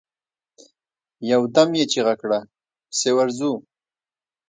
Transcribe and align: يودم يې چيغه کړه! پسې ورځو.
يودم 1.31 1.69
يې 1.77 1.85
چيغه 1.91 2.15
کړه! 2.21 2.39
پسې 2.89 3.09
ورځو. 3.17 3.51